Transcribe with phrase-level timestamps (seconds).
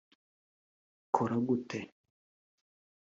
[1.07, 1.79] ikora gute